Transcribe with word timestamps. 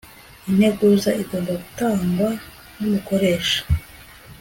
integuza 0.49 1.09
igomba 1.21 1.51
gutangwa 1.61 2.29
n 2.77 2.81
umukoresha 2.87 3.59